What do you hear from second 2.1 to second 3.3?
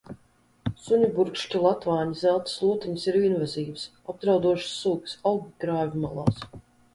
zelta slotiņas ir